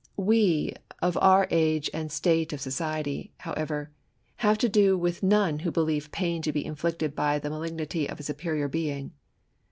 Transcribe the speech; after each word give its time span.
We, 0.17 0.73
of 0.99 1.15
our 1.21 1.47
age 1.51 1.87
and 1.93 2.11
state 2.11 2.53
of 2.53 2.59
society, 2.59 3.33
however, 3.37 3.91
have 4.37 4.57
to 4.57 4.67
do 4.67 4.97
with 4.97 5.21
none 5.21 5.59
who 5.59 5.69
believe 5.69 6.11
pain 6.11 6.41
to 6.41 6.51
:be 6.51 6.65
inflicted 6.65 7.15
by 7.15 7.37
the 7.37 7.49
nialignity 7.49 8.11
of 8.11 8.19
a 8.19 8.23
superior 8.23 8.67
being. 8.67 9.11